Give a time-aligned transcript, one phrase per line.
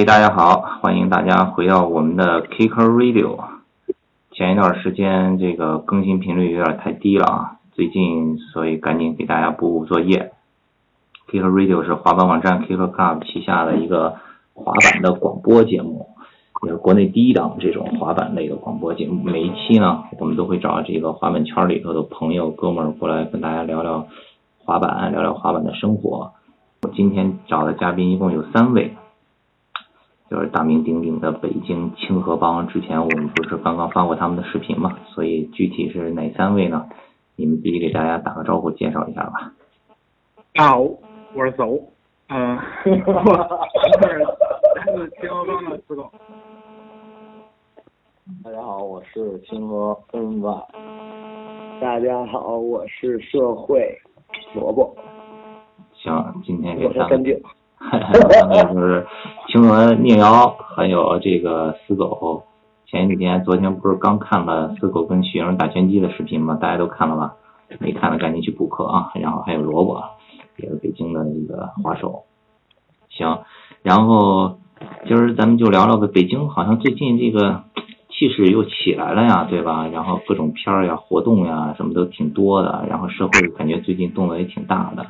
[0.00, 3.36] 嘿，大家好，欢迎大家回到我们的 Kicker Radio。
[4.32, 10.32] 前一段时间这个更新频率有点太低了啊，最近所以赶紧给大家补补作业。
[11.28, 14.14] Kicker Radio 是滑板网站 Kicker Club 旗下的一个
[14.54, 16.08] 滑板的广播节目，
[16.62, 19.22] 也是国内第一档这种滑板类的广播节目。
[19.22, 24.06] 每一期呢，我们都会找这个滑板圈里头的朋友哥们儿过来跟大家聊聊
[24.64, 26.32] 滑板，聊聊滑板的生活。
[26.80, 28.96] 我今天找的嘉宾一共有三位。
[30.30, 34.96] 就是大名鼎鼎的北京清河帮，之前我们不是刚刚发过他们的视频嘛？
[35.08, 36.86] 所以具体是哪三位呢？
[37.34, 39.52] 你们自己给大家打个招呼，介绍一下吧。
[40.54, 40.82] 大家好，
[41.34, 41.76] 我是走，
[42.28, 42.56] 嗯，
[42.86, 44.18] 我是
[44.76, 46.08] 来自清河帮的四狗。
[48.44, 50.64] 大家好，我是清河 NY。
[51.80, 53.98] 大家好，我是社会
[54.54, 54.94] 萝卜。
[55.92, 57.36] 行，今天给我是干净。
[58.72, 59.04] 就是
[59.50, 62.44] 青河聂瑶，还有这个死狗。
[62.86, 66.54] 前几天、昨天不是刚看了死狗跟徐峥打拳击的视频吗？
[66.54, 67.34] 大家都看了吧？
[67.80, 69.10] 没看的赶紧去补课啊！
[69.16, 70.00] 然后还有萝卜，
[70.56, 72.22] 也是北京的这个滑手。
[73.08, 73.40] 行，
[73.82, 74.60] 然后
[75.08, 77.64] 今儿咱们就聊聊个北京，好像最近这个
[78.08, 79.88] 气势又起来了呀，对吧？
[79.88, 82.86] 然后各种片儿呀、活动呀，什么都挺多的。
[82.88, 85.06] 然后社会感觉最近动作也挺大的。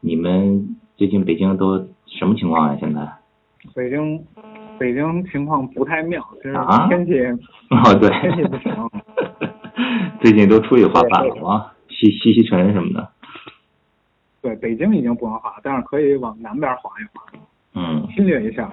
[0.00, 1.86] 你们最近北京都？
[2.18, 2.76] 什么情况呀？
[2.78, 3.08] 现在
[3.74, 4.26] 北京
[4.78, 6.56] 北京情况不太妙，就是
[6.88, 7.12] 天气
[7.70, 8.90] 哦，对，天气不行。
[10.20, 11.72] 最近都出去滑板了吗？
[11.88, 13.08] 西西西城什么的。
[14.42, 17.22] 对，北京已经不能滑，但是可以往南边滑一滑。
[17.74, 18.06] 嗯。
[18.14, 18.72] 侵略一下。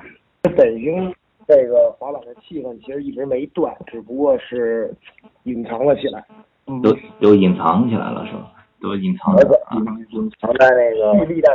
[0.55, 1.13] 北京
[1.47, 4.93] 这个滑板的气氛其实一直没断，只不过是
[5.43, 6.23] 隐藏了起来。
[6.65, 8.51] 都都隐藏起来了是吧？
[8.81, 9.41] 都隐藏了。
[10.11, 11.49] 隐藏在那个蓄力袋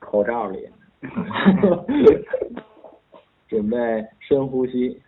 [0.00, 0.68] 口罩里。
[3.48, 3.76] 准备
[4.20, 5.00] 深呼吸，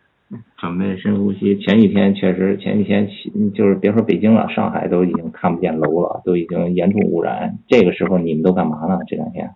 [0.57, 1.59] 准备深呼吸。
[1.59, 3.09] 前几天确实，前几天
[3.53, 7.59] 就是别说北京了，上海都已经看不见楼了，都已经严重污染。
[7.67, 8.99] 这个时候你们都干嘛呢？
[9.07, 9.55] 这两天？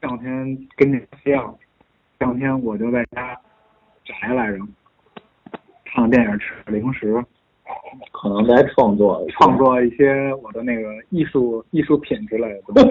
[0.00, 1.56] 这两天跟你一样，
[2.18, 3.40] 这两天我就在家
[4.04, 4.58] 宅来着，
[5.84, 7.24] 看电影，吃零食。
[8.12, 12.60] 可能在创作，创作一些我的那个艺术艺术品之类的。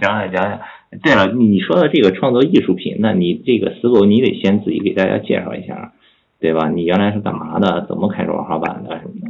[0.00, 0.60] 讲讲讲讲。
[1.02, 5.92] 对了，你说的这个创作艺术品，那你这个死狗，你得先自己给大家介绍一下，
[6.38, 6.68] 对吧？
[6.68, 7.86] 你原来是干嘛的？
[7.88, 9.28] 怎么开始玩滑板的什么的？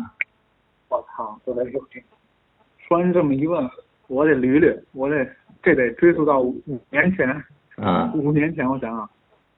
[0.89, 2.03] 我操，说来说去，
[2.89, 3.71] 说完这么一问，
[4.09, 5.25] 我得捋捋，我得
[5.63, 6.61] 这得追溯到五
[6.91, 7.29] 年前。
[7.77, 8.13] 啊。
[8.15, 9.09] 五年前，我想想，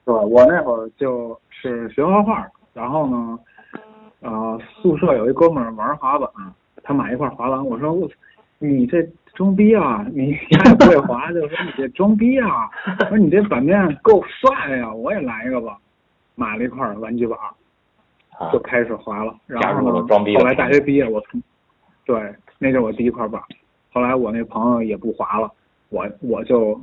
[0.05, 0.21] 是吧？
[0.21, 2.47] 我那会儿就是学画画。
[2.73, 3.39] 然后呢，
[4.21, 6.29] 呃，宿舍有一哥们儿玩滑板，
[6.83, 8.09] 他买一块滑板，我说我，
[8.59, 10.05] 你这装逼啊！
[10.13, 10.33] 你
[10.63, 12.69] 还不会滑，就说你这装逼啊！
[13.01, 15.77] 我说你这板面够帅呀，我也来一个吧，
[16.35, 17.37] 买了一块玩具板，
[18.51, 19.35] 就开始滑了。
[19.45, 20.07] 然后呢，
[20.39, 21.41] 后来大学毕业，我从，
[22.05, 23.41] 对，那是我第一块板。
[23.91, 25.51] 后来我那朋友也不滑了，
[25.89, 26.81] 我我就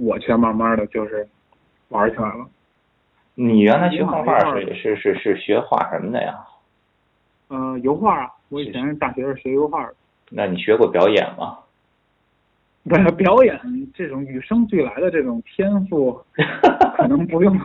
[0.00, 1.28] 我却慢慢的就是
[1.88, 2.46] 玩起来了。
[3.34, 6.34] 你原来学画画是是是是学画什么的呀？
[7.50, 9.94] 嗯，油画啊，我以前大学是学油画的。
[10.30, 11.58] 那你学过表演吗？
[12.88, 13.58] 不是表演
[13.94, 16.18] 这种与生俱来的这种天赋，
[16.96, 17.54] 可能不用，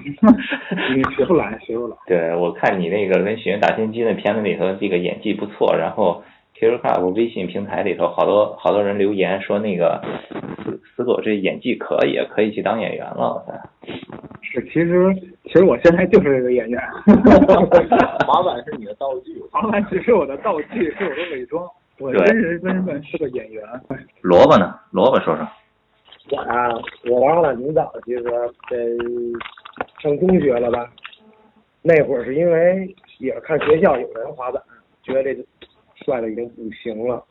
[0.96, 1.96] 你学不来，学不来。
[2.06, 6.24] 对，我看你那个跟学打天机那片子里头，这个演技不错，然后。
[6.54, 10.02] 其实看我微信平台里头，好多好多人留言说那个
[10.64, 13.44] 死死狗这演技可以，可以去当演员了。
[14.42, 15.14] 是，其实
[15.44, 16.80] 其实我现在就是这个演员。
[18.28, 21.68] 滑板是你的道具， 滑板只是我的道具，是我的伪装。
[22.00, 23.64] 我真人身份是个演员。
[24.22, 24.74] 萝卜呢？
[24.92, 25.48] 萝卜说说。
[26.32, 26.70] 我啊，
[27.10, 28.98] 我玩滑板挺早，其实得
[30.02, 30.90] 上中学了吧。
[31.82, 34.62] 那会儿是因为也是看学校有人滑板，
[35.04, 35.46] 觉得这。
[36.04, 37.24] 摔的已经不行了，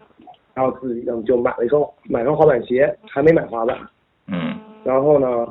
[0.55, 3.79] 然后自己就就买了一双买双滑板鞋，还没买滑板。
[4.27, 4.59] 嗯。
[4.85, 5.47] 然后呢，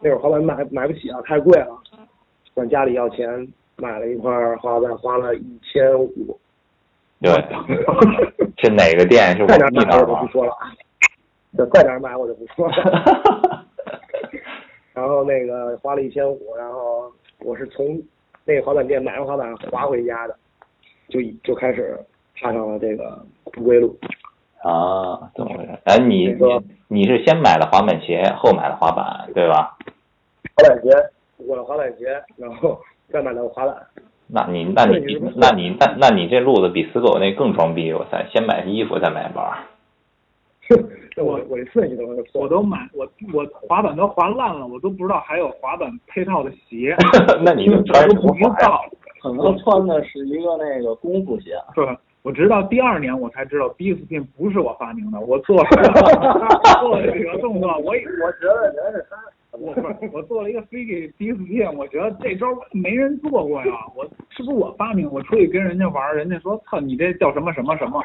[0.00, 1.78] 那会儿滑板买买不起啊，太贵了，
[2.54, 3.46] 管家里要钱，
[3.76, 6.38] 买了一块滑板，花了一千五。
[7.20, 7.32] 对。
[8.58, 9.34] 是哪个店？
[9.36, 10.52] 是在哪买我就不说了。
[11.56, 13.66] 在在哪买我就不说了。
[14.92, 17.98] 然后那个花了一千五，然后我是从
[18.44, 20.36] 那个滑板店买完滑板滑回家的。
[21.10, 21.98] 就就开始
[22.36, 23.22] 踏上了这个
[23.52, 23.98] 不归路
[24.62, 25.78] 啊，怎么回事？
[25.84, 29.76] 哎，你你你是先买了滑板鞋，后买了滑板，对吧？
[30.56, 30.90] 滑板鞋，
[31.38, 32.80] 我的滑板鞋，然后
[33.10, 33.76] 再买了滑板。
[34.32, 37.92] 那你那你那你那那你这路子比死狗那更装逼！
[37.92, 39.52] 我操，先买衣服再买包。
[41.16, 43.04] 我我这顺序都是我都买我
[43.34, 46.94] 我滑板都滑烂了，我都不知道还有滑板配套的鞋，
[47.44, 48.68] 那你就穿都什么滑呀？
[49.20, 51.98] 可能穿的是一个那个功夫鞋，是吧？
[52.22, 55.68] 我直到第二年我才知道 B spin 不是我发明的，我做了
[56.80, 59.16] 做了这个动作，我以我觉得人是他。
[59.52, 65.10] 我不是我做了一个飞给 B spin，我觉得这招没人做过呀，我是不是我发明？
[65.10, 68.00] 我出去跟人家玩，人家说操你这叫什么什么什么，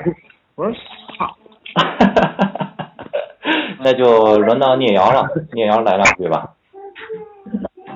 [0.56, 0.74] 我说
[1.18, 1.36] 操，
[3.80, 6.52] 那就轮到聂瑶了，聂瑶来两句吧。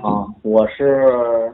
[0.04, 1.52] 啊，我是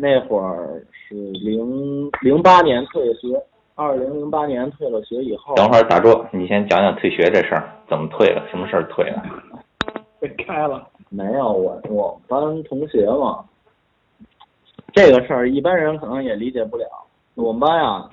[0.00, 3.28] 那会儿是零零八年退的学，
[3.74, 8.40] 二零零八年退了学以后，等会儿打住，你先讲讲退学这事儿，怎么退的？
[8.48, 9.20] 什么事儿退的？
[10.20, 10.86] 被开了。
[11.10, 13.44] 没有我我班同学嘛，
[14.92, 16.86] 这个事儿一般人可能也理解不了。
[17.34, 18.08] 我们班啊，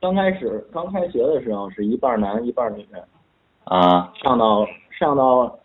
[0.00, 2.84] 刚开始刚开学的时候是一半男一半女，
[3.64, 5.56] 啊，上到上到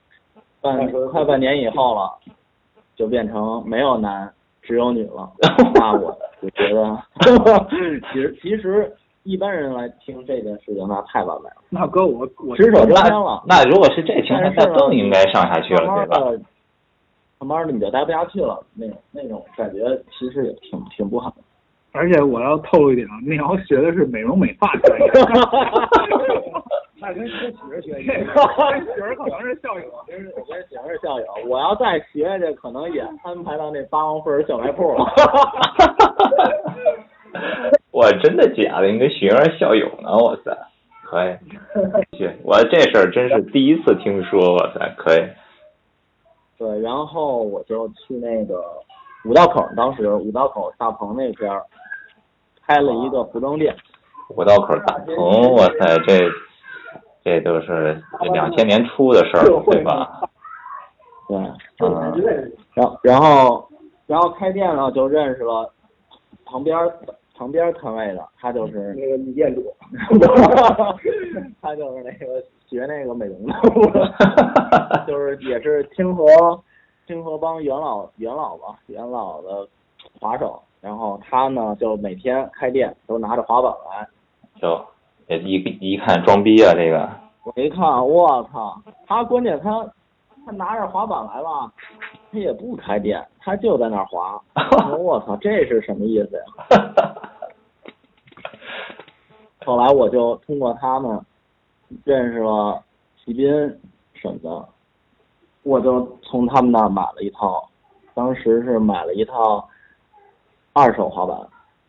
[0.61, 2.19] 半快半年以后了，
[2.95, 4.31] 就变成没有男
[4.69, 5.27] 只有你了。
[5.73, 6.95] 那我就觉得，
[8.11, 8.93] 其实其实
[9.23, 13.41] 一般人来听这件事情，那太完美了，那哥我我只手遮天了。
[13.47, 16.19] 那如果是这情况，那更应该上下去了，对吧？
[16.19, 16.41] 慢慢的，
[17.39, 19.79] 慢慢的你就待不下去了，那种那种感觉
[20.11, 21.37] 其实也挺挺不好的。
[21.91, 25.07] 而且我要透露一点啊，那瑶学的是美容美发专业，
[27.01, 27.35] 那跟 跟曲
[27.71, 28.25] 儿学这一样。
[28.25, 28.31] 个
[28.95, 29.85] 学儿可能是校友。
[29.91, 35.05] 我跟我跟喜儿是校友，我要再学下去，可能也安排到那八王分小卖铺了。
[37.91, 38.87] 我真的假的？
[38.87, 40.11] 你跟学员校友呢？
[40.17, 40.57] 哇塞，
[41.05, 41.37] 可以。
[42.17, 45.21] 去，我这事儿真是第一次听说，哇塞，可以。
[46.57, 48.61] 对，然后我就去那个
[49.25, 51.63] 五道口，当时五道口大棚那边儿
[52.65, 53.75] 开了一个服装店。
[54.29, 56.29] 五道口大棚，哇塞，这
[57.23, 58.01] 这都是
[58.33, 60.21] 两千年初的事儿，对吧？
[61.27, 61.37] 对，
[61.79, 63.69] 嗯，然后然后
[64.07, 65.71] 然后开店了，就认识了
[66.45, 66.91] 旁边儿
[67.37, 69.61] 旁边儿摊位的，他就是那个女店主，
[71.61, 73.45] 他就是那个学那个美容
[73.91, 74.13] 的，
[75.07, 76.25] 就是也是清河
[77.05, 79.67] 清河帮元老元老吧，元老的
[80.19, 80.61] 滑手。
[80.81, 84.07] 然后他呢，就每天开店都拿着滑板来。
[84.61, 84.81] 就
[85.29, 87.07] 也一一看装逼啊，这个。
[87.43, 88.81] 我一看，我操！
[89.05, 89.87] 他关键他
[90.43, 91.71] 他拿着滑板来了，
[92.31, 94.41] 他也不开店，他就在那儿滑。
[94.97, 96.43] 我操，这是什么意思呀？
[99.65, 101.19] 后来我就通过他们
[102.03, 102.81] 认识了
[103.23, 103.47] 骑兵
[104.13, 104.67] 什么的，
[105.61, 107.69] 我就从他们那儿买了一套，
[108.15, 109.69] 当时是买了一套
[110.73, 111.37] 二手滑板。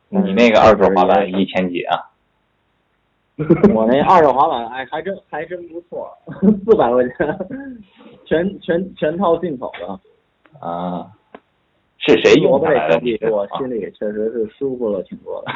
[0.08, 2.09] 你那个二手滑板一千几啊？
[3.74, 6.10] 我那二手滑板，哎，还真还真不错，
[6.64, 7.38] 四百块钱，
[8.26, 10.66] 全全全套进口的。
[10.66, 11.06] 啊，
[11.98, 12.68] 是谁用的？
[13.30, 15.52] 我心里确实是舒服了挺多的。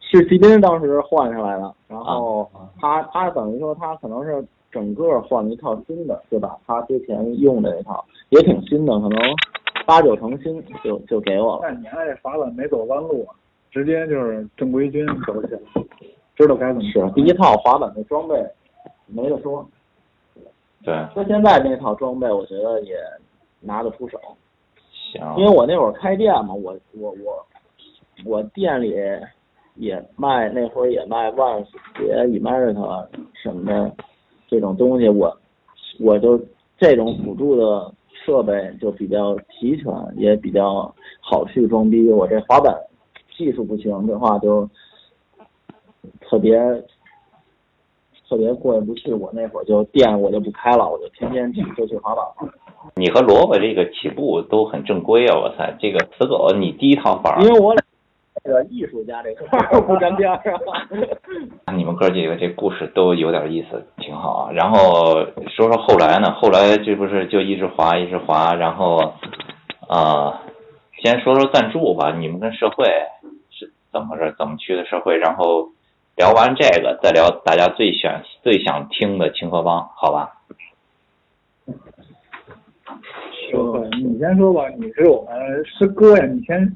[0.00, 9.18] 是骑兵当时换下来的，然后他他等于说他可能是整个换了一套新的，就把他之前用的那套也挺新的，可能
[9.86, 11.62] 八九成新就就给我了。
[11.62, 13.34] 那你还这滑板没走弯路啊，
[13.72, 15.60] 直接就是正规军走起来，
[16.36, 18.34] 知道该怎么是第一套滑板的装备
[19.06, 19.66] 没得说，
[20.84, 22.94] 对，说现在那套装备我觉得也
[23.60, 24.18] 拿得出手。
[24.84, 25.22] 行。
[25.38, 27.46] 因为我那会儿开店嘛，我我我
[28.26, 28.94] 我店里
[29.76, 31.64] 也卖，那会儿也卖 Vans
[31.96, 33.92] 鞋、America 什么的
[34.48, 35.34] 这种东西，我
[35.98, 36.38] 我就
[36.76, 42.10] 这种辅助的设备就比较齐全，也比较好去装逼。
[42.10, 42.74] 我这滑板
[43.36, 44.68] 技术不行的话，就
[46.20, 46.58] 特别
[48.28, 49.12] 特别过意不去。
[49.12, 52.24] 我那会儿就店我就不开了，我就天天去就去滑板。
[52.96, 55.38] 你和萝卜这个起步都很正规啊！
[55.38, 57.84] 我操，这个死狗，你第一套房儿，因为我俩
[58.42, 60.42] 这个艺术家这块儿不沾边儿啊。
[61.76, 64.50] 你们哥几个这故事都有点意思，挺好啊。
[64.52, 66.32] 然后说说后来呢？
[66.32, 68.96] 后来这不是就一直滑一直滑，然后
[69.86, 70.38] 啊、呃
[71.02, 72.14] 先说说赞助吧。
[72.16, 72.86] 你们跟社会
[73.50, 74.32] 是怎么着？
[74.38, 75.16] 怎么去的社会？
[75.18, 75.68] 然后
[76.16, 80.38] 聊完这个，再聊大家最想最想听的清河帮，好吧？
[83.50, 86.56] 说你先说吧，你是我们师哥呀，你先。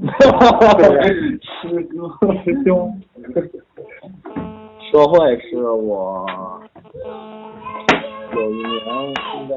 [1.63, 3.01] 师哥，师兄。
[4.91, 6.27] 社会是我
[8.33, 8.69] 有一年
[9.35, 9.55] 应该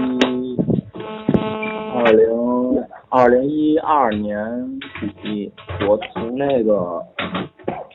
[0.00, 0.02] 一
[1.94, 2.73] 二零
[3.16, 4.36] 二零一二年
[5.22, 5.52] 底，
[5.88, 7.00] 我从那个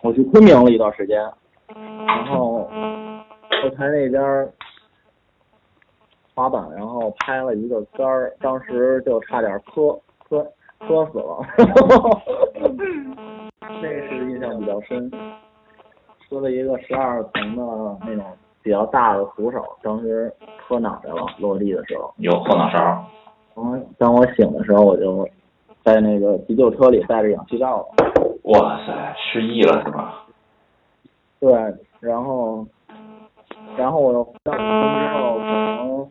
[0.01, 1.19] 我去昆明了一段时间，
[2.07, 2.63] 然后
[3.61, 4.49] 后台那边
[6.33, 9.91] 滑板，然后拍了一个杆儿，当时就差点磕
[10.29, 10.41] 磕
[10.87, 11.45] 磕死了，
[13.59, 15.11] 那是印象比较深。
[16.29, 18.23] 磕了一个十二层的那种
[18.63, 20.33] 比较大的扶手，当时
[20.65, 22.13] 磕脑袋了，落地的时候。
[22.19, 23.03] 有后脑勺。
[23.97, 25.27] 当我醒的时候，我就
[25.83, 27.85] 在那个急救车里带着氧气罩了。
[28.43, 30.25] 哇塞，失忆了是吧？
[31.39, 31.51] 对，
[31.99, 32.65] 然后，
[33.77, 36.09] 然后我到北京之后，可能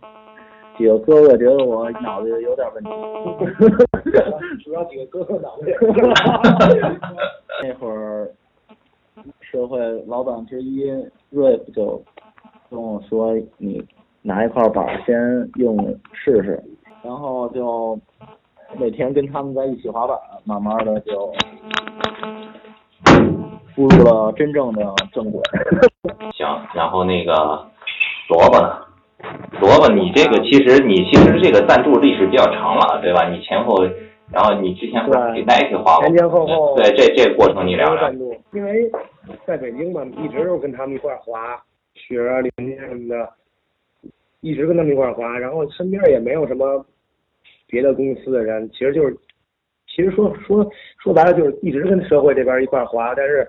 [0.77, 2.91] 几个哥哥觉得我脑子有点问题，
[4.65, 5.67] 主要几个哥哥脑袋。
[7.63, 8.31] 那会儿
[9.41, 10.85] 社会老板之一
[11.31, 12.01] 瑞夫就
[12.71, 13.85] 跟我说：“你
[14.23, 15.77] 拿一块板儿先用
[16.13, 16.63] 试试。”
[17.03, 17.99] 然后就
[18.79, 21.33] 每天跟他们在一起滑板，慢慢的就
[23.75, 25.41] 步入了真正的正轨。
[26.37, 27.33] 行，然后那个
[28.29, 28.85] 萝卜呢？
[29.61, 33.29] 萝卜，你这个其实你其实这个赞助历史比较长了，对吧？
[33.29, 33.75] 你前后，
[34.31, 36.05] 然后你之前不是给 Nike 花过？
[36.07, 38.13] 前前后后对，这这个过程你聊聊。
[38.53, 38.91] 因为
[39.45, 41.61] 在北京嘛，一直都跟他们一块儿滑
[41.95, 43.29] 雪啊、林间什么的，
[44.49, 46.83] 一直跟他们一块儿滑，然后身边也没有什么
[47.67, 49.15] 别的公司的人，其实就是，
[49.87, 50.67] 其实说说
[51.03, 53.47] 说白了就是一直跟社会这边一块儿滑，但是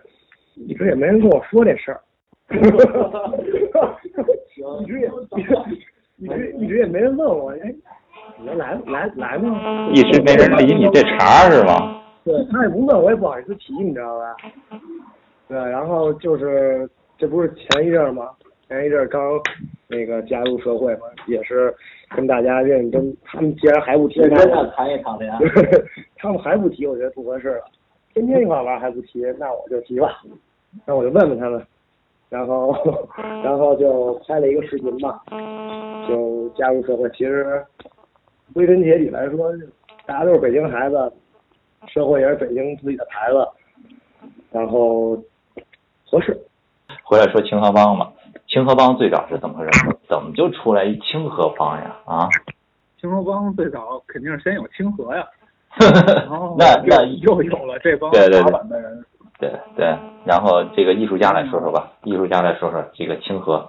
[0.55, 2.01] 一直也没人跟我说这事儿。
[4.81, 5.07] 一直也
[6.17, 7.73] 一直一直也没人问我，哎，
[8.37, 9.89] 你能来来来吗？
[9.93, 12.03] 一直没人理你这茬儿是吧？
[12.25, 14.35] 对他也不问我，也不好意思提，你知道吧？
[15.47, 18.29] 对，然后就是这不是前一阵儿吗？
[18.67, 19.21] 前一阵儿刚
[19.89, 21.73] 那个加入社会嘛，也是
[22.15, 23.17] 跟大家认真。
[23.23, 25.39] 他们既然还不提，认那真的谈一场恋爱。
[26.15, 27.63] 他们还不提，我觉得不合适了。
[28.13, 30.21] 天天一块玩还不提，那我就提吧。
[30.85, 31.65] 那我就问问他们，
[32.29, 32.71] 然后
[33.43, 35.19] 然后就拍了一个视频嘛，
[36.07, 37.09] 就加入社会。
[37.09, 37.65] 其实
[38.53, 39.51] 归根结底来说，
[40.05, 41.11] 大家都是北京孩子，
[41.87, 43.47] 社会也是北京自己的牌子，
[44.51, 45.15] 然后
[46.05, 46.39] 合适。
[47.03, 48.13] 回来说清河帮吧。
[48.49, 49.97] 清河帮最早是怎么回事？
[50.09, 51.95] 怎么就出来一清河帮呀？
[52.05, 52.27] 啊？
[52.99, 55.25] 清河帮最早肯定是先有清河呀，
[55.79, 59.05] 然后那那又又有了这帮对对对滑板的人。
[59.37, 59.85] 对对，
[60.25, 63.65] 然后这个艺术家来说说吧，艺术家来说说这个清河。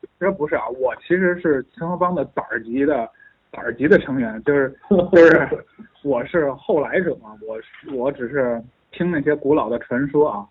[0.00, 3.08] 其实不是啊，我其实是清河帮的崽儿级的
[3.50, 4.72] 崽儿级的成员，就是
[5.10, 5.48] 就是
[6.04, 7.58] 我是后来者嘛，我
[7.96, 10.46] 我只是听那些古老的传说啊，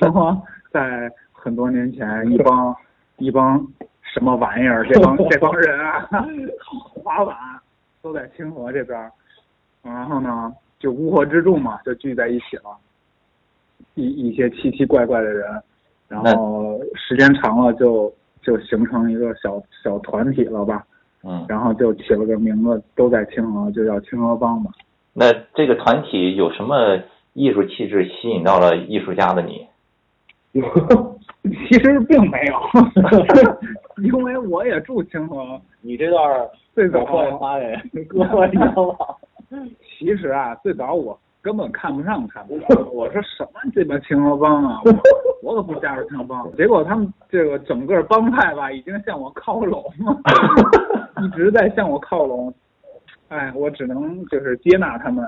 [0.00, 2.76] 说在很多年前一帮
[3.18, 3.64] 一帮
[4.02, 6.08] 什么玩意儿，这帮 这帮人啊，
[6.94, 7.36] 滑板
[8.02, 9.10] 都在清河这边儿，
[9.82, 12.76] 然后呢就乌合之众嘛，就聚在一起了，
[13.94, 15.62] 一一些奇奇怪怪的人，
[16.08, 20.84] 然后时间长了就就形成一个小小团体了吧，
[21.24, 24.70] 嗯，然后就起了个名字，都在清河，就叫清河帮嘛。
[25.12, 26.98] 那这个团体有什么
[27.32, 29.66] 艺术气质吸引到了艺术家的你？
[31.68, 32.54] 其实并没有，
[34.02, 37.58] 因为我也住清河，你这段最早我会发
[37.92, 38.96] 给哥哥，你知道吗？
[39.98, 42.60] 其实啊，最早我根本看不上他们，
[42.92, 44.92] 我说什么这帮清河帮啊，我
[45.54, 46.52] 我可不加入清河帮。
[46.56, 50.16] 结果他们这个整个帮派吧，已经向我靠拢了，
[51.24, 52.52] 一直在向我靠拢。
[53.28, 55.24] 哎，我只能就是接纳他们，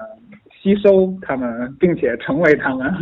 [0.63, 2.93] 吸收他们，并且成为他们。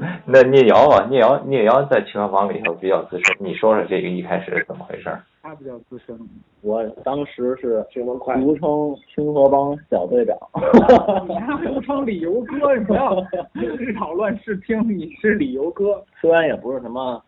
[0.24, 5.10] 那聂瑶啊，聂瑶聂瑶在青河帮里头比较资深，你说说这个一开始是怎么回事？
[5.42, 6.18] 他比较资深，
[6.62, 10.36] 我当时是清河快俗称清河帮小队长。
[11.28, 13.14] 你还俗称理由哥，你不要
[13.54, 16.02] 日讨乱视听，你是理由哥。
[16.20, 17.22] 虽然也不是什么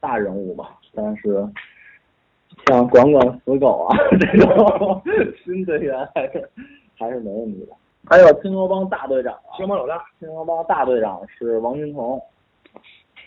[0.00, 1.46] 大人物吧，但是
[2.66, 5.02] 像管管死狗啊这种
[5.44, 6.50] 新队员还是
[6.98, 7.72] 还是没问题的。
[8.08, 12.20] 还有青河帮大队长啊，清河帮老大，青河帮大队长是王云彤，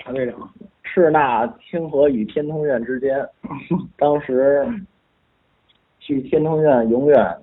[0.06, 0.50] 大队长，
[0.84, 3.28] 是那清河与天通苑之间，
[3.98, 4.68] 当时
[6.00, 7.38] 去天通苑永远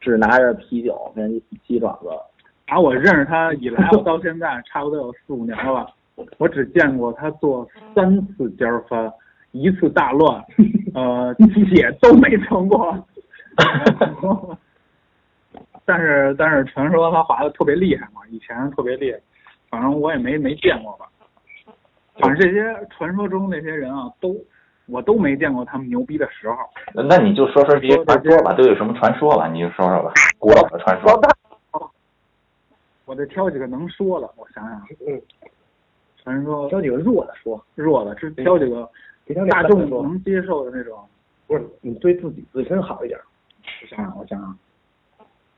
[0.00, 2.08] 只拿着啤酒跟鸡爪子。
[2.66, 5.90] 打我认识他以来，我到现在差不多有四五年了吧，
[6.38, 9.12] 我只见过他做三次尖儿翻，
[9.52, 10.44] 一次大乱，
[10.94, 11.34] 呃，
[11.70, 12.96] 且都没成过。
[15.86, 19.18] 但是但是传说他滑的特别厉害嘛，以前特别厉害，
[19.70, 21.06] 反正我也没没见过吧。
[22.18, 24.36] 反正这些传说中那些人啊，都
[24.86, 26.56] 我都没见过他们牛逼的时候。
[26.94, 29.46] 那你就说说这些传说吧，都有什么传说吧？
[29.48, 31.20] 你就说说吧，古老的传说。
[33.04, 35.22] 我得挑几个能说的，我想想，嗯，
[36.24, 38.90] 传说挑几个弱的说，弱的，是挑几个
[39.48, 40.98] 大众的，能接受的那种。
[41.46, 43.20] 不是你对自己自身好一点。
[43.82, 44.58] 我想想，我想想，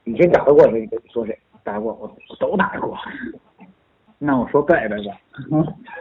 [0.09, 0.89] 你真打得过谁？
[0.91, 1.39] 你说谁？
[1.63, 2.97] 打得过，我我都打得过。
[4.19, 5.15] 那我说贝贝吧，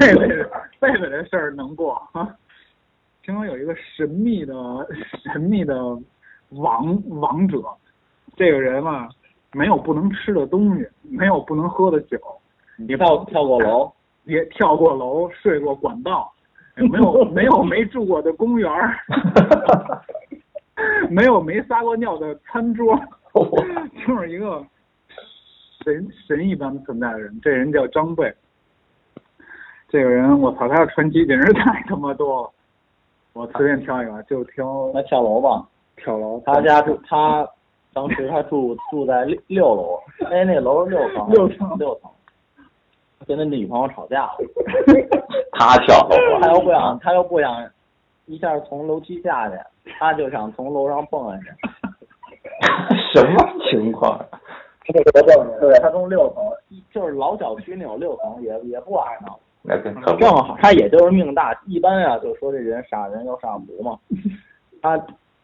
[0.00, 0.26] 贝贝
[0.80, 2.28] 贝贝这事儿能过啊？
[3.22, 4.54] 听说有一个神秘的
[5.32, 5.76] 神秘的
[6.50, 7.62] 王王者，
[8.36, 9.08] 这个人嘛，
[9.52, 12.18] 没有不能吃的东西，没有不能喝的酒，
[12.76, 13.92] 你跳跳过楼，
[14.24, 16.32] 也跳过楼，睡过管道，
[16.74, 18.98] 没有没有没住过的公园儿，
[21.08, 23.00] 没有没撒过尿的餐桌，
[24.06, 24.64] 就是一个
[25.84, 27.40] 神神一般存在的人。
[27.42, 28.34] 这人叫张贝，
[29.88, 32.50] 这个人我操，他的传奇简直太他妈多了。
[33.32, 35.66] 我随便挑一个，就挑那跳楼吧。
[35.96, 36.42] 跳楼。
[36.46, 37.46] 他家住他
[37.92, 40.00] 当时他住住在六六楼，
[40.30, 42.10] 哎，那楼是六层， 六层六层，
[43.26, 44.36] 跟他女朋友吵架了，
[45.52, 47.70] 他跳楼他又不想他又不想
[48.26, 49.56] 一下从楼梯下去，
[49.98, 51.50] 他就想从楼上蹦下去。
[53.20, 53.36] 什么
[53.70, 54.18] 情况？
[55.82, 56.44] 他从六层，
[56.92, 59.32] 就是老小区那种六层，也也不矮呢。
[59.62, 63.98] 那正好他也就是命大，一般啊就说这人傻人又傻不嘛。
[64.80, 64.96] 他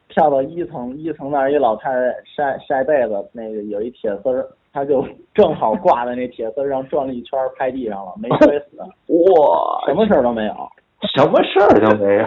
[0.08, 10.54] 跳到一层，一层那儿一老太太晒晒被子，那个有一铁丝儿，他就 正好挂在那铁丝上转了一圈拍地上了，没摔死，哇，什么事儿都没有。
[11.16, 12.24] 什么事儿都没有。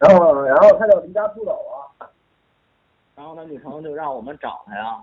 [0.00, 1.69] 然后然后他就离家出走了。
[3.20, 4.96] 然后他女朋友就让我们找他呀，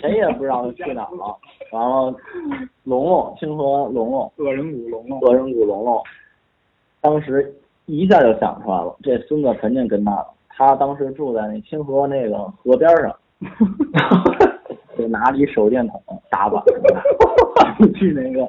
[0.00, 1.36] 谁也不知道他去哪儿了。
[1.72, 2.14] 然后
[2.84, 6.00] 龙龙，清河龙龙，恶人谷龙龙，恶人谷龙龙，
[7.00, 7.52] 当时
[7.86, 10.28] 一下就想出来了，这孙子肯定跟他了。
[10.50, 13.12] 他当时住在那清河那个河边上，
[14.96, 16.62] 就拿了一手电筒打板
[17.76, 18.48] 子， 去那个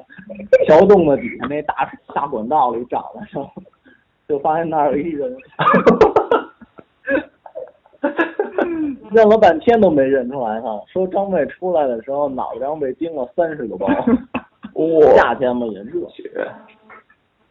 [0.68, 3.50] 桥洞的底下那大大管道里找的时候，
[4.28, 5.36] 就发现那儿有一人，
[9.10, 10.80] 认了半天都没认出来哈。
[10.86, 13.86] 说张卫出来的时候脑袋上被叮了三十个包，
[14.74, 16.00] 哇，夏天嘛也热。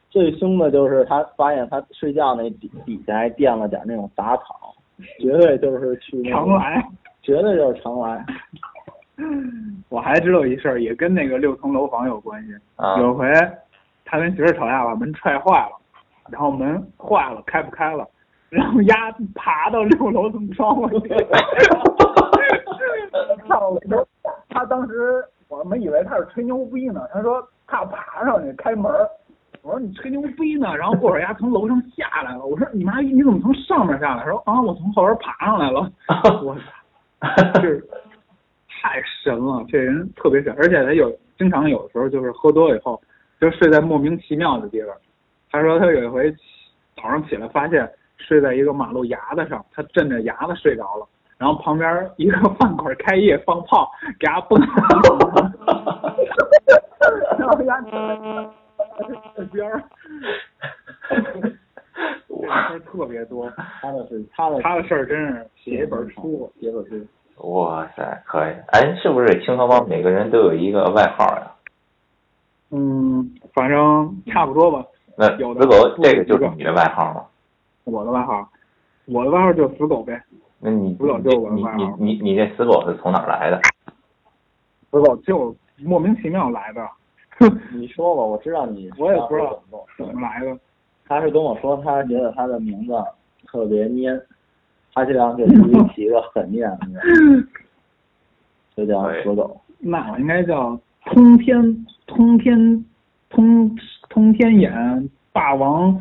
[0.10, 4.76] 最凶的就是他发现他睡觉那底底下还垫了点那种杂草，
[5.20, 6.84] 绝对就是去常来。
[7.22, 8.24] 绝对就是常来。
[9.90, 12.54] 我还知道一事儿，也跟那个六层楼房有关系。
[12.76, 13.26] 啊有回
[14.06, 15.72] 他跟媳妇吵架，把门踹坏了，
[16.30, 18.08] 然后门坏了，开不开了，
[18.54, 21.10] 然后丫爬到六楼从窗户里。
[23.46, 24.08] 跳楼，
[24.50, 29.10] 他当时我们以为他是吹牛逼呢，他说他爬上去开门儿，
[29.64, 32.46] 我说你吹牛逼呢，然后过会儿丫从楼上下来了。
[32.46, 34.24] 我说你妈你怎么从上面下来？
[34.24, 35.92] 他说啊我从后边爬上来了。
[36.44, 37.82] 我操，这
[38.70, 43.02] 太神了，这人特别神，而且他有经常有的时候就是喝多以后
[43.42, 44.96] 就睡在莫名其妙的地方。
[45.52, 46.32] 他说他有一回
[46.96, 47.92] 早上起来发现
[48.24, 51.08] 睡在一个马路牙子上，他枕着牙子睡着了，
[51.38, 54.68] 然后旁边一个饭馆开业放炮，给他崩了，
[59.52, 59.84] 边儿，
[62.30, 66.52] 这事儿特别多，他的事他的他的事儿真是写一本书。
[66.60, 67.06] 写本书。
[67.38, 68.54] 哇塞，可以！
[68.68, 71.52] 哎，是不是清河帮每个人都有一个外号呀？
[72.72, 74.86] 嗯，反正差不多吧。
[75.18, 77.26] 那有的死狗这个就是你的外号吗？
[77.86, 78.50] 我的外号，
[79.06, 80.22] 我的外号就死狗呗。
[80.60, 83.62] 那你死狗就是我的外号你你你这死狗是从哪儿来的？
[84.92, 86.88] 死狗就莫名其妙来的，
[87.74, 88.90] 你说吧，我知道你。
[88.98, 89.62] 我也不知道
[89.98, 90.58] 怎么来的。
[91.06, 92.94] 他是跟我说，他觉得他的名字
[93.48, 94.22] 特别蔫，
[94.94, 97.48] 他就想给自己起一个很念的名字，
[98.78, 99.60] 就叫死狗。
[99.80, 102.86] 那我应该叫通天通天
[103.30, 103.78] 通
[104.10, 105.94] 通天眼霸王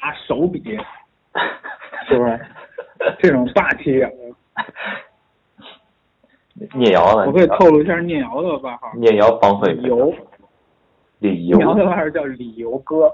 [0.00, 0.78] 大手笔，
[2.08, 2.40] 是不是？
[3.18, 4.16] 这种霸气眼的，
[6.74, 7.26] 聂瑶呢？
[7.26, 10.14] 我可以透露一下聂瑶的外号，聂瑶帮会李由，
[11.18, 13.12] 理由聂瑶的外号叫理由哥。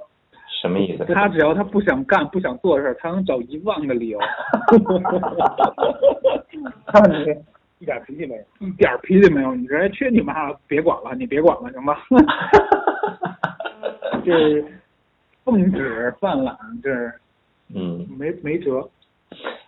[0.61, 1.05] 什么意思？
[1.15, 4.19] 他只要他不想干、不想做的事儿，他能找一万个理由。
[6.87, 7.35] 看你
[7.79, 8.43] 一点脾气没有。
[8.67, 11.97] 一点脾气没有，你这去你妈的，别管了，你别管了，行吧？
[14.25, 14.65] 这是
[15.51, 17.13] 奉旨犯懒，这是
[17.75, 18.89] 嗯，没没辙。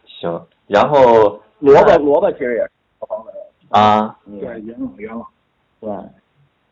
[0.04, 0.46] 行。
[0.66, 2.70] 然后萝卜萝卜其实也是。
[3.70, 5.26] 啊，对，元老元老。
[5.80, 5.90] 对，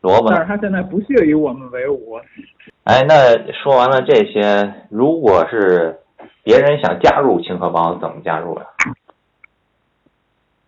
[0.03, 2.21] 萝卜但是他现在不屑与我们为伍，
[2.85, 5.99] 哎，那说完了这些，如果是
[6.43, 8.67] 别人想加入清河帮，怎么加入呀？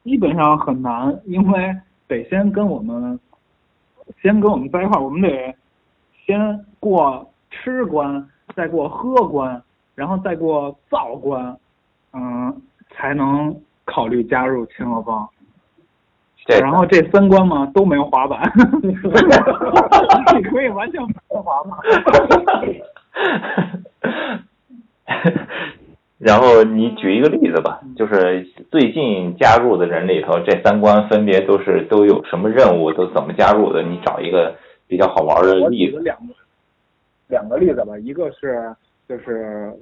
[0.04, 1.76] 基本上很难，因为
[2.08, 3.18] 得先跟我们，
[4.22, 5.54] 先跟我们在一块儿，我们得
[6.26, 9.62] 先过吃关，再过喝关，
[9.94, 11.56] 然后再过造关，
[12.12, 15.28] 嗯，才能考虑加入清河帮。
[16.46, 18.50] 这然后这三关嘛都没有滑板，
[18.82, 21.76] 你可以完全不滑吗？
[26.18, 33.82] 然后你举一个例子吧，就是最近加入的人里头，这三关分别都是都有什么任务，都怎么加入的？
[33.82, 34.54] 你找一个
[34.86, 35.92] 比较好玩的例子。
[35.92, 36.34] 举个两个
[37.30, 38.74] 两个例子吧，一个是
[39.08, 39.72] 就是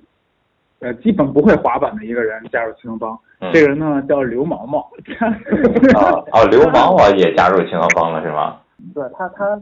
[0.80, 3.50] 呃基本不会滑板的一个人加入青龙帮，嗯。
[3.52, 4.78] 这个人呢叫刘毛毛，
[5.98, 8.60] 啊哦，刘毛毛也加入青龙帮了是吗？
[8.94, 9.60] 对他他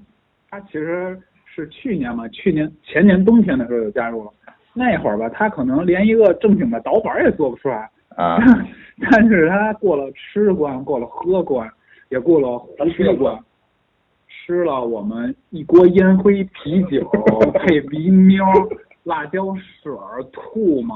[0.51, 4.31] 他其实是去年嘛，去年前年冬天的时候就加入了，
[4.75, 8.39] 那会儿吧他可能连一个正经的导板也做不出来，啊。
[9.11, 11.71] 但是他过了吃关，过了喝关，
[12.09, 13.39] 也过了胡逼关，
[14.47, 17.05] 吃了我们一锅烟灰啤酒
[17.53, 18.47] 配鼻喵、
[19.03, 20.95] 辣椒水儿、吐嘛、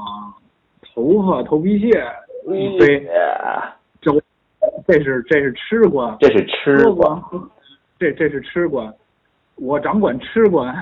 [0.81, 2.01] 头发、头皮屑
[2.47, 3.05] 一堆，
[3.99, 4.09] 这
[4.87, 7.21] 这是这是吃官，这是吃官，
[7.99, 8.93] 这这是吃官，
[9.55, 10.73] 我掌管吃官。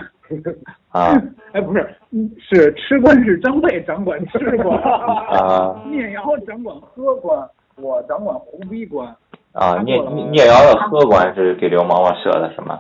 [0.89, 1.19] 啊
[1.53, 9.12] 哎，不是，嗯是吃官是张卫掌管吃官， 啊聂瑶掌管喝官，我掌管胡逼关。
[9.60, 9.78] 啊！
[9.84, 12.80] 聂聂聂瑶的喝官是给刘毛毛设的什么？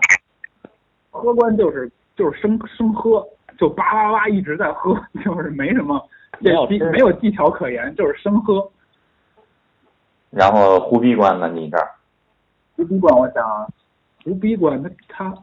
[1.11, 3.21] 喝官就是就是生生喝，
[3.57, 6.01] 就叭叭叭一直在喝， 就是没什么
[6.39, 8.65] 没有技没有技巧可言，就是生喝。
[10.29, 11.49] 然后胡逼官呢？
[11.49, 11.89] 你这儿
[12.77, 13.67] 胡逼官，我想啊
[14.23, 15.35] 胡逼关他他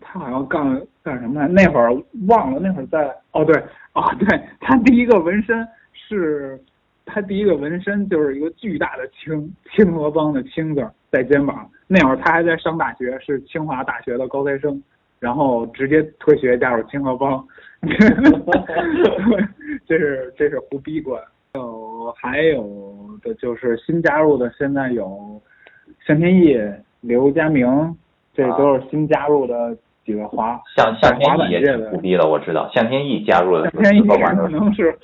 [0.00, 1.46] 他好像干干什么来？
[1.46, 1.94] 那会儿
[2.26, 3.54] 忘了，那会儿在哦对
[3.92, 6.60] 哦对，他第一个纹身是
[7.04, 11.68] 他第一个纹身就是一个巨大的青清河帮的青字儿在肩膀。
[11.86, 14.82] 那会儿他还在上大学，是清华大学的高材生，
[15.18, 17.44] 然后直接退学加入清河帮。
[19.86, 21.20] 这 是这是胡逼关。
[21.54, 25.38] 有还有的就是新加入的，现在有
[26.06, 26.58] 向天意、
[27.02, 27.66] 刘佳明，
[28.32, 30.58] 这都是新加入的几个滑。
[30.76, 32.70] 向向天滑意也挺胡逼的，我知道。
[32.72, 34.98] 向天意加入的向天意可能是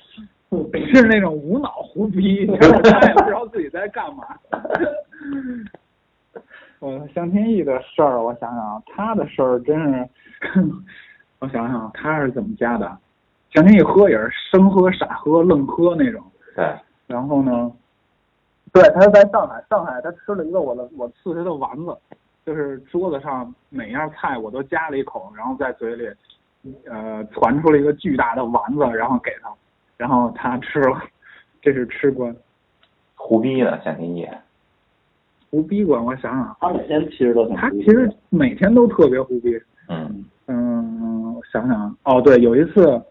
[0.94, 4.24] 是那种无脑胡逼，就是他也不知道自己在干嘛。
[6.80, 10.08] 呃，向天意的事儿，我想想，他的事儿真是，
[11.40, 12.96] 我想想他是怎么加的。
[13.50, 16.22] 向天意喝也是生喝、傻喝、愣喝那种。
[16.54, 16.72] 对，
[17.06, 17.72] 然后呢，
[18.72, 21.96] 对，他在上海，上海他吃了一个我的我赐他的丸子，
[22.46, 26.08] 就是桌子上每样菜我都夹了一口，然后在嘴里，
[26.88, 29.50] 呃，传出了一个巨大的丸子，然后给他，
[29.98, 31.02] 然后他吃了，
[31.60, 32.34] 这是吃官。
[33.14, 33.78] 胡逼呢？
[33.84, 34.26] 夏天意
[35.50, 39.60] 胡逼官，我想想，他每天其实都挺他其实每天都特别胡逼。
[39.88, 43.02] 嗯嗯，我想想，哦，对，有一次，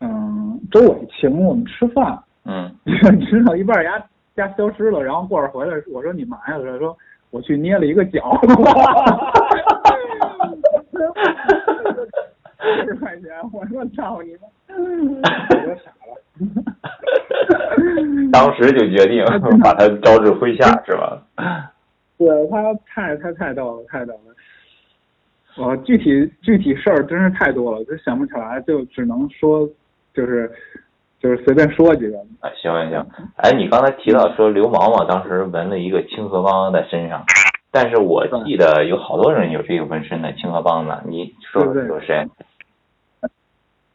[0.00, 2.70] 嗯，周伟请我们吃饭，嗯
[3.30, 6.58] 吃到一半儿牙牙消失了，然后过会儿回来，我说你嘛呀？
[6.58, 6.96] 他说
[7.30, 8.38] 我去捏了一个脚，
[12.84, 15.95] 十块钱，我说操你妈， 我就傻了。
[18.32, 19.24] 当时就决定
[19.62, 21.22] 把他招至麾下是吧？
[22.18, 24.20] 对他太太太逗了，太逗了。
[25.58, 29.68] 我具体具体事儿真是太多了，就想不起来，就只能说
[30.12, 30.50] 就是
[31.18, 32.18] 就是随便说几个。
[32.40, 33.06] 啊，行行行，
[33.36, 37.24] 哎，你刚才提到说刘毛毛当时纹了一个清河帮在身上，
[37.70, 42.26] 但是我记得有好多人有这个纹身的清河帮的，你说说谁？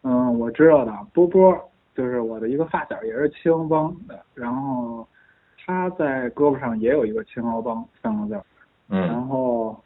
[0.03, 5.05] 嗯，我知道的，波波就是我的一个发小，也是青河帮的，然后
[5.65, 8.43] 他在胳膊上也有一个青河帮三个字儿，
[8.87, 9.77] 然嗯，后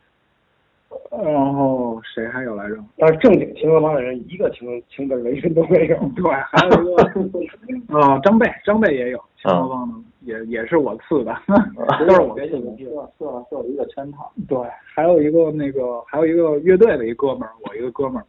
[1.11, 2.75] 然后谁还有来着？
[2.97, 5.97] 但是正经青河帮的人一个青青字纹身都没有。
[6.15, 11.35] 对，还有一个呃 张贝，张贝也有青河帮的，也也是我刺的，
[12.07, 12.77] 都是我赐的。
[12.77, 14.31] 设设设一个圈套。
[14.47, 14.57] 对，
[14.95, 18.25] 还有一个那个，还有一个乐队的一哥们儿，我一个哥们儿，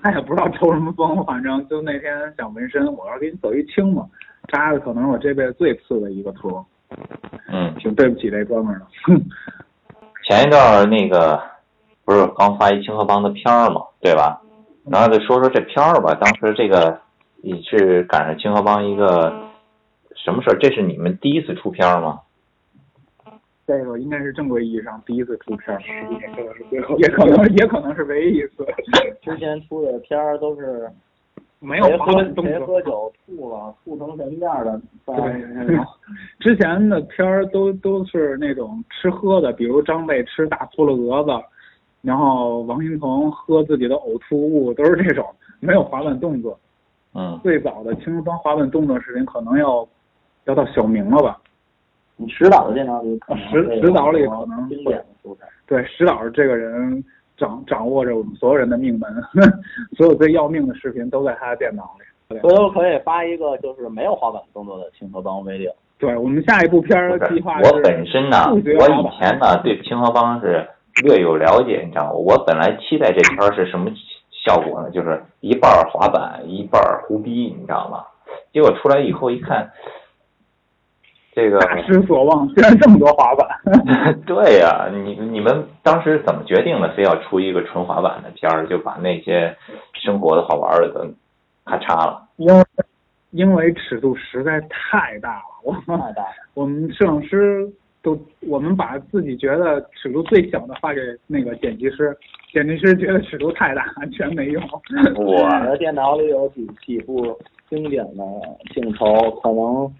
[0.00, 4.06] 他也不知道抽什么风，反正就那天想纹身，我说给你走一青嘛，
[4.48, 6.64] 扎的可能是我这辈子最次的一个图，
[7.48, 8.86] 嗯，挺对不起这哥们儿的。
[10.28, 11.42] 前一段那个
[12.04, 14.40] 不是刚发一清河帮的片儿嘛，对吧？
[14.90, 17.00] 然后再说说这片儿吧，当时这个
[17.42, 19.32] 你是赶上清河帮一个
[20.16, 20.58] 什么事儿？
[20.58, 22.20] 这是你们第一次出片儿吗？
[23.78, 25.80] 这个应该是正规意义上第一次出片儿，
[26.20, 28.66] 也可能是最后也可能也可能是唯一一次。
[29.22, 30.90] 之前出的片儿都是
[31.58, 32.66] 没有滑板动谁作。
[32.66, 34.80] 喝酒吐了，吐成什么样的？
[35.06, 35.14] 在
[35.64, 35.78] 对，
[36.38, 41.44] 之前的片儿都都是那种吃喝的，比如张贝吃大秃噜蛾子，
[42.02, 45.26] 然后王心鹏喝自己的呕吐物，都是这种，
[45.60, 46.58] 没有滑板动作。
[47.14, 49.88] 嗯，最早的青帮滑板动作视频可能要
[50.44, 51.40] 要到小明了吧？
[52.16, 55.46] 你石导的电脑里可能石石导里可能经典的素材。
[55.66, 57.02] 对，石导这个人
[57.36, 59.10] 掌掌握着我们所有人的命门，
[59.96, 62.38] 所有最要命的视频都在他的电脑里。
[62.40, 65.70] 回头可以发一个就是没有滑板动作的清河帮 video。
[65.98, 70.66] 对我们下一部片儿计划是我本身呢，我以前呢对清河帮是
[71.04, 72.12] 略有了解，你知道吗？
[72.12, 73.90] 我本来期待这片儿是什么
[74.44, 74.90] 效果呢？
[74.90, 78.04] 就是一半儿滑板，一半儿胡逼，你知道吗？
[78.52, 79.70] 结果出来以后一看，
[81.34, 83.48] 这个大失所望， 居然这么多滑板。
[84.26, 86.92] 对呀、你你们当时怎么决定的？
[86.94, 89.56] 非要出一个纯滑板的片儿，就把那些
[89.94, 91.00] 生活的好玩的都
[91.64, 92.22] 咔嚓了。
[92.36, 92.64] 因为
[93.30, 97.66] 因为尺度实在太大了，我们太大了，我们摄影师
[98.02, 102.14] 都我们把自己觉得尺度最小的发给那个剪辑师，
[102.52, 104.62] 剪辑师觉得尺度太大，全没用。
[105.16, 107.34] 我的电脑里有几几部
[107.70, 108.22] 经典的
[108.74, 109.90] 镜头，可能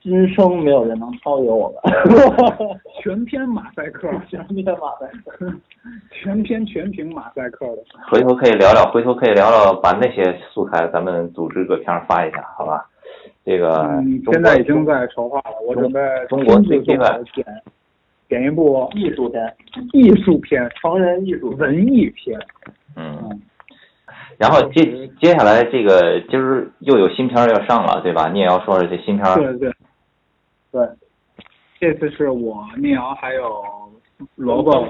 [0.00, 1.92] 今生没有人能超越我们。
[3.02, 5.52] 全篇马赛克， 全篇马赛克。
[6.12, 7.82] 全篇全屏马赛克的。
[8.10, 12.86] 回头可以聊聊，回头可以聊聊，把那些素材咱们组织个片儿发一下，好吧？
[13.44, 17.44] 这个嗯，现在已经在筹划了，我准备中国亲自 CP 动手剪
[18.28, 19.52] 剪一部艺术片，
[19.92, 21.50] 艺术片、成人艺术。
[21.56, 22.38] 文艺片。
[22.94, 23.40] 嗯，
[24.38, 28.28] 然后接接下来这个今儿又有新片儿要上了，对吧？
[28.28, 29.36] 你也要说说这新片儿。
[29.36, 29.72] 对对
[30.70, 30.88] 对，
[31.78, 33.62] 这次是我聂瑶还有
[34.36, 34.86] 萝卜，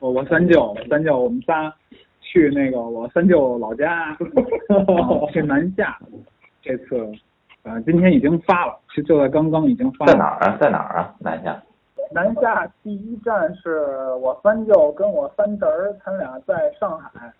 [0.00, 1.72] 我我三舅三舅我们仨
[2.20, 4.16] 去那个我三舅老家，啊
[5.32, 5.98] 去南下。
[6.60, 7.10] 这次
[7.64, 10.12] 呃今天已经发了，就就在刚刚已经发了。
[10.12, 10.58] 在哪儿啊？
[10.60, 11.14] 在哪儿啊？
[11.20, 11.62] 南下。
[12.14, 13.86] 南下第一站是
[14.20, 17.32] 我三舅跟我三侄儿，他俩在上海，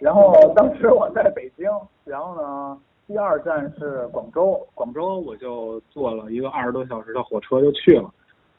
[0.00, 1.66] 然后 当时我在北京，
[2.04, 8.10] 然后呢，第二站是广州，广州我就坐了一个二十多小时的火车就去了，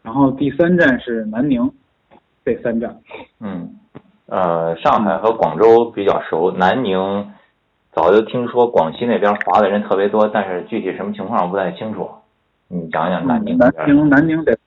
[0.01, 1.71] 然后第三站是南宁，
[2.43, 2.99] 这三站。
[3.39, 3.77] 嗯，
[4.27, 7.31] 呃，上海和广州比较熟，南宁
[7.91, 12.09] 早就听说广西那边滑的人特别多，但是具体什么情况我不太清楚。
[12.67, 13.95] 你讲讲南宁那南边。
[13.95, 14.57] 宁南宁得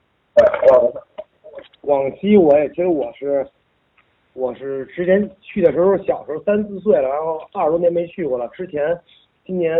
[1.81, 3.45] 广西我也其实我是
[4.39, 8.47] 我是之前去的时候小时候三四岁了，然后二十多年没去过了。
[8.49, 8.97] 之前
[9.45, 9.77] 今年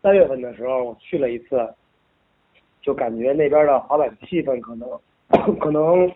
[0.00, 1.68] 三月份的时候我去了一次，
[2.80, 4.88] 就感觉那边的滑板气氛可能
[5.58, 6.08] 可能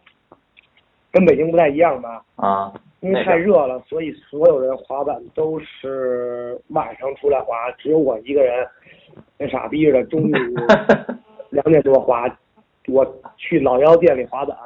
[1.10, 8.64] 跟北京不太一样吧，啊，因为太热了，所以所有人滑板都是晚上出来滑，只有我一个人
[9.36, 10.32] 那傻逼似的中午
[11.50, 12.32] 两点多滑，
[12.86, 13.04] 我
[13.36, 14.56] 去老幺店里滑板，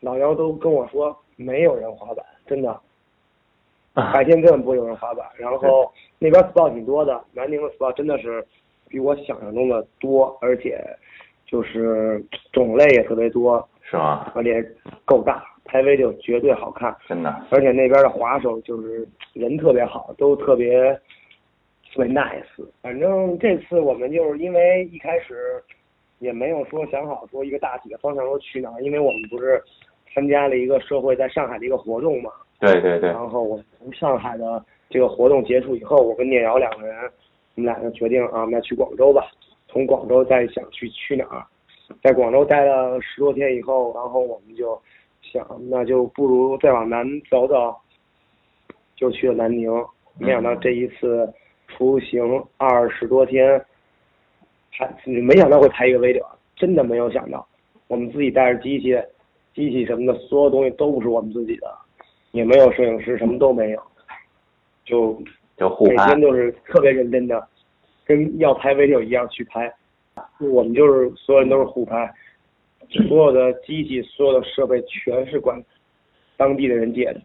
[0.00, 2.80] 老幺都跟我说没有人滑板，真的，
[3.94, 5.26] 白天根本不会有人滑板。
[5.36, 8.46] 然后那边 spot 挺多的，南宁的 spot 真的是
[8.88, 10.80] 比我想象中的多，而且
[11.46, 14.30] 就是种类也特别多，是吗？
[14.34, 14.62] 而且
[15.04, 16.96] 够大，拍 video 绝对好看。
[17.08, 17.30] 真的。
[17.50, 20.92] 而且那边的滑手就是人特别好，都特别
[21.92, 22.44] 特别 nice。
[22.82, 25.62] 反正这次我们就是因为一开始
[26.18, 29.62] 也没有说想好说一个大体的方向说去哪儿，因为我们不是
[30.16, 32.30] 参加了一个社会在上海的一个活动嘛。
[32.58, 33.10] 对对对。
[33.10, 36.96] 然后我从上海的这个活动结束以后，我跟聂瑶两个人，
[37.54, 39.30] 我们俩就决定啊，那去广州吧。
[39.68, 41.44] 从广州再想去去哪儿，
[42.02, 44.80] 在广州待了十多天以后，然后我们就
[45.20, 47.76] 想，那就不如再往南走走，
[48.96, 49.70] 就去了南宁。
[50.18, 51.30] 没想到这一次
[51.68, 53.62] 出行二十多天，
[54.70, 56.24] 还没想到会拍一个 video，
[56.56, 57.46] 真的没有想到。
[57.88, 58.98] 我们自己带着机器，
[59.56, 61.66] 机器什么的，所有东西都不是我们自己的，
[62.32, 63.82] 也没有摄影师，什么都没有，
[64.84, 65.18] 就
[65.56, 66.20] 就互拍每天。
[66.20, 67.48] 都是特别认真的，
[68.04, 69.72] 跟要拍 video 一样去拍。
[70.40, 72.12] 我们就是所有人都是互拍，
[73.08, 75.58] 所有的机器、所有的设备全是管
[76.36, 77.20] 当地的人借的。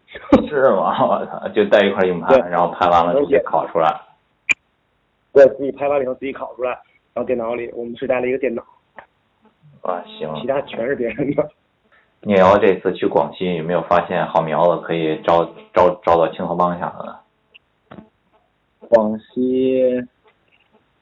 [0.48, 1.06] 是吗？
[1.06, 1.46] 我操！
[1.48, 3.94] 就带一块硬盘，然后拍完了直接拷出来。
[5.34, 6.70] 对自己拍完了以后自己拷出来，
[7.12, 8.62] 然后电脑里我们是带了一个电脑，
[9.82, 10.34] 啊，行。
[10.40, 11.50] 其他全是别人的。
[12.24, 17.16] 聂瑶这次去广西有没有发现好苗子可以招招招到青河帮下头呢？
[18.88, 19.82] 广西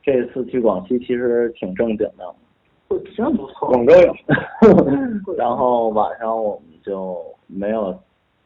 [0.02, 2.34] 这次去广西其实挺正经的，
[3.14, 3.68] 真不错。
[3.68, 4.14] 广州有，
[5.36, 7.94] 然后晚上我们就没有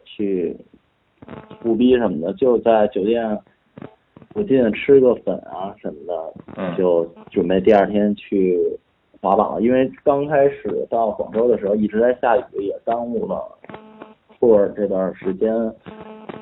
[0.04, 0.56] 去
[1.60, 3.38] 不逼什么的，就在酒店
[4.32, 8.58] 附近吃个粉啊什么的，嗯就准备第二天去
[9.24, 9.60] 滑板了。
[9.62, 13.42] 因为刚开始到广州的时候一直在下雨，也耽误了
[14.38, 15.50] tour 这段时间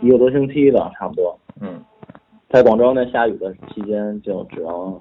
[0.01, 1.39] 一个多星期吧，差不多。
[1.61, 1.81] 嗯
[2.49, 5.01] 在广州那下雨的期间，就只能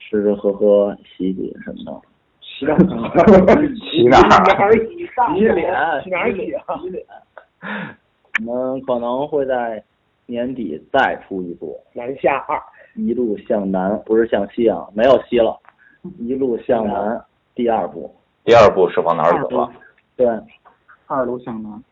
[0.00, 2.00] 吃吃喝喝、洗洗什么的。
[2.50, 4.18] 洗哪洗哪
[4.58, 5.06] 儿洗
[5.38, 6.76] 洗脸，洗哪儿洗啊？
[6.82, 7.04] 洗脸。
[8.46, 9.82] 我们可能会在
[10.26, 12.56] 年底再出一部南下二，
[12.96, 15.50] 《一路向南》，不是向西啊，没有西了，
[16.18, 16.94] 《一路向南》
[17.54, 18.14] 第二部。
[18.44, 19.70] 第二步是往哪儿走啊？
[20.16, 20.26] 对，
[21.06, 21.82] 二路向南。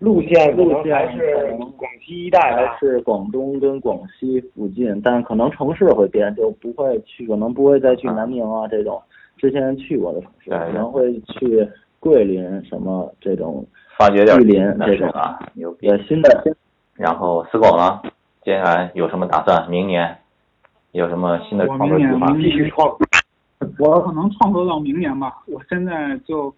[0.00, 2.76] 路线路线还是广西一带还吧。
[2.78, 9.02] 是广东跟广西附近，但可能城市会变，就不会去，可能不会再去南宁啊这种
[9.36, 13.66] 之前去过的城市，对可能会去桂林什么这种
[13.98, 15.40] 发掘点玉林这种是吧？
[15.54, 15.88] 牛逼！
[15.88, 16.44] 也新的
[16.94, 18.00] 然后死狗呢？
[18.44, 19.68] 接下来有什么打算？
[19.68, 20.16] 明年
[20.92, 22.28] 有什么新的创作计划？
[22.28, 22.88] 明年继续创，
[23.78, 25.32] 我可能创作到明年吧。
[25.46, 26.54] 我现在就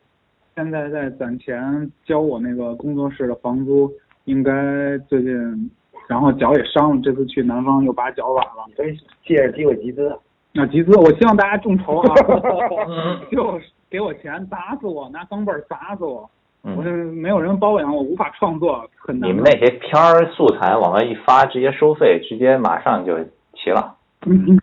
[0.54, 3.90] 现在在攒钱交我那个工作室的房租，
[4.24, 5.70] 应该最近，
[6.06, 8.66] 然后脚也伤了，这次去南方又把脚崴了。
[8.76, 10.14] 所以借着机会集资。
[10.52, 12.14] 那集资，我希望大家众筹啊，
[12.88, 16.28] 嗯就给我钱砸死我，拿钢镚砸死我。
[16.62, 19.30] 我嗯，这没有人包养，我无法创作，很难。
[19.30, 23.16] 你们那些片儿素材往外一发，直接收费，直接马上就
[23.54, 23.96] 齐了。
[24.26, 24.58] 嗯，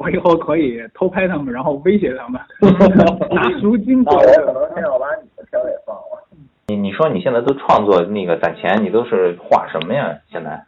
[0.00, 2.40] 我以后可以偷拍他们，然后威胁他们，
[3.30, 4.32] 拿赎金过来。
[4.40, 6.26] 我可能先要把你的片儿也放了。
[6.68, 10.18] 你你说你现在都创作那个攒钱，你都是画什么呀？
[10.30, 10.58] 现在？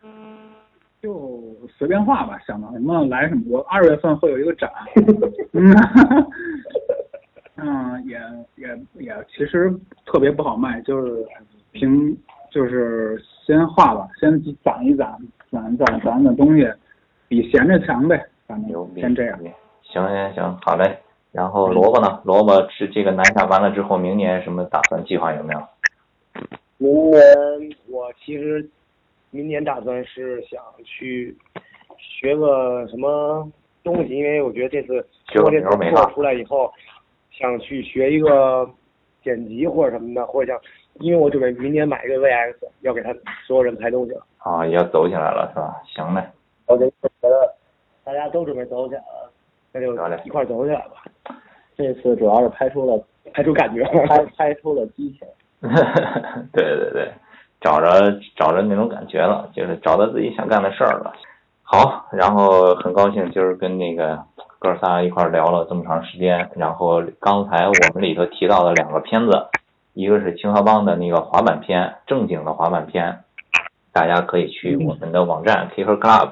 [1.01, 1.41] 就
[1.79, 3.41] 随便画吧，想到什么来什么。
[3.49, 4.71] 我二月份会有一个展，
[5.53, 5.75] 嗯，
[7.57, 8.21] 嗯，也
[8.57, 8.69] 也
[9.03, 9.73] 也其实
[10.05, 11.25] 特别不好卖，就是
[11.73, 12.15] 凭
[12.51, 14.31] 就是先画吧，先
[14.63, 15.17] 攒一攒，
[15.51, 16.71] 攒攒攒的东西，
[17.29, 18.23] 比闲着强呗，
[18.57, 19.01] 牛逼！
[19.01, 19.39] 先这样。
[19.83, 20.99] 行行行，好嘞。
[21.33, 22.21] 然后萝卜呢？
[22.25, 25.63] 萝卜是这个南下完了之后，明年什么打算计划有没有？
[26.79, 27.23] 明年
[27.89, 28.69] 我其实
[29.31, 31.35] 明年打算是想去
[31.97, 33.51] 学个什么
[33.83, 36.71] 东西，因为我觉得这次学个通过这次牛没了做出来以后，
[37.31, 38.69] 想去学一个
[39.23, 40.61] 剪辑或者什么的，或者像，
[41.01, 43.15] 因为我准备明年买一个 VX，要给他
[43.47, 44.23] 所有人拍东西了。
[44.39, 45.81] 啊，也要走起来了是吧？
[45.87, 46.23] 行嘞。
[46.67, 47.55] 我就觉得
[48.05, 49.31] 大家都准备走起来了，
[49.73, 49.93] 那就
[50.25, 51.37] 一块儿走起来吧，
[51.77, 53.85] 这次主要是拍出了拍出感觉。
[54.07, 55.27] 拍拍出了激情。
[56.53, 57.13] 对对对，
[57.61, 61.13] 找着找着那种感觉了，就是找到自己想干的事儿了。
[61.63, 64.19] 好，然后很高兴今儿跟那个
[64.59, 66.51] 哥仨一块儿聊了这么长时间。
[66.57, 69.47] 然后刚才我们里头提到的两个片子，
[69.95, 73.21] 一个是清河帮的那个滑板片，正经的滑板片，
[73.93, 76.31] 大家可以去我们的网站 Kicker Club，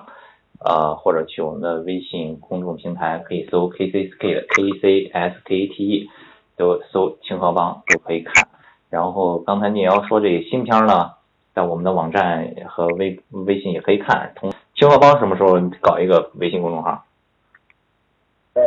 [0.65, 6.11] 呃，或者去我们的微信公众平台，可以搜 K C Skate K C S K T E，
[6.57, 8.47] 都搜清河帮都可以看。
[8.91, 11.13] 然后刚才聂瑶说这个新片呢，
[11.55, 14.33] 在我们的网站和微微信也可以看。
[14.37, 17.05] 同清河帮什么时候搞一个微信公众号？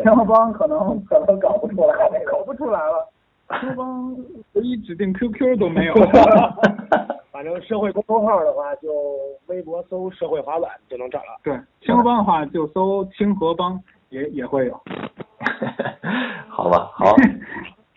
[0.02, 1.94] 清河帮可能可能搞不出来，
[2.26, 3.08] 搞不出来了。
[3.60, 4.16] 清河帮
[4.54, 5.94] 唯一指定 QQ 都没有。
[7.44, 8.88] 反正社会公众号的话，就
[9.48, 11.38] 微博搜“社会滑板”就能找了。
[11.44, 13.78] 对，清河帮的话就搜清河帮，
[14.08, 14.82] 也也会有。
[16.48, 17.14] 好吧，好，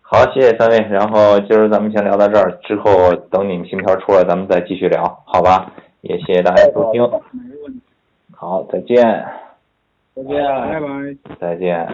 [0.03, 0.79] 好，谢谢三位。
[0.91, 5.71] 然后今儿咱们先聊到这儿，之后等你们新片儿出来，咱们再继续聊，好吧？
[6.01, 7.81] 也谢谢大家收听，没问题。
[8.35, 9.05] 好，再见，
[10.17, 10.43] 再见。
[10.43, 10.89] 拜拜。
[11.39, 11.87] 再见。